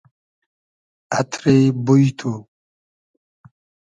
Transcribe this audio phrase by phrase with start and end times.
[1.19, 2.31] اتری بوی تو